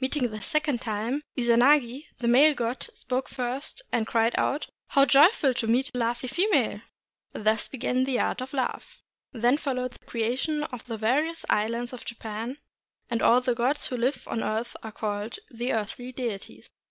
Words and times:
Meeting 0.00 0.30
the 0.30 0.40
second 0.40 0.80
time, 0.80 1.20
Izanagi, 1.36 2.06
the 2.16 2.26
male 2.28 2.54
god, 2.54 2.84
spoke 2.94 3.28
first, 3.28 3.82
and 3.92 4.06
cried 4.06 4.34
out,— 4.38 4.68
"How 4.92 5.04
joyful 5.04 5.52
to 5.52 5.66
meet 5.66 5.90
a 5.94 5.98
lovely 5.98 6.30
female!" 6.30 6.80
Thus 7.34 7.68
began 7.68 8.04
the 8.04 8.18
art 8.18 8.40
of 8.40 8.54
love. 8.54 8.96
Then 9.34 9.58
followed 9.58 9.92
the 9.92 10.06
creation 10.06 10.62
of 10.64 10.86
the 10.86 10.96
various 10.96 11.44
islands 11.50 11.92
of 11.92 12.06
Japan, 12.06 12.56
and 13.10 13.20
all 13.20 13.42
the 13.42 13.54
gods 13.54 13.88
who 13.88 13.98
live 13.98 14.26
on 14.26 14.38
the 14.38 14.46
earth 14.46 14.76
and 14.76 14.84
are 14.86 14.92
called 14.92 15.38
the 15.50 15.74
earthly 15.74 16.10
deities. 16.10 16.68